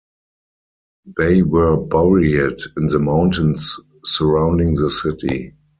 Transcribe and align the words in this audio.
They 1.15 1.43
were 1.43 1.77
buried 1.77 2.57
in 2.75 2.87
the 2.87 2.97
mountains 2.97 3.79
surrounding 4.03 4.73
the 4.73 4.89
city. 4.89 5.53